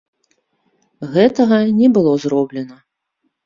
Гэтага 1.13 1.61
не 1.79 1.93
было 2.01 2.11
зроблена. 2.27 2.83